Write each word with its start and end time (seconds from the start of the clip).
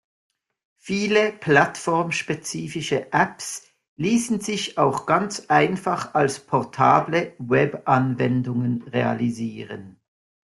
Viele 0.79 1.31
plattformspezifische 1.31 3.13
Apps 3.13 3.67
ließen 3.97 4.39
sich 4.41 4.79
auch 4.79 5.05
ganz 5.05 5.41
einfach 5.49 6.15
als 6.15 6.39
portable 6.43 7.33
Webanwendung 7.37 8.81
realisieren. 8.87 9.99